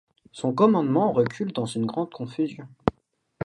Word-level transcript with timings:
Son 0.31 0.51
commandement 0.51 1.11
recule 1.11 1.53
dans 1.53 1.67
une 1.67 1.85
grande 1.85 2.11
confusion. 2.11 2.67